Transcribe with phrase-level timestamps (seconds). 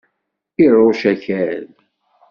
[0.63, 1.63] Irucc akal.